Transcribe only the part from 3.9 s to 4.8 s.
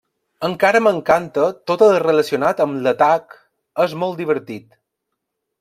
molt divertit.